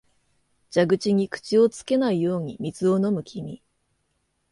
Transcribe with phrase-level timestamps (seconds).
[0.73, 3.61] 蛇口に口をつけないように水を飲む君、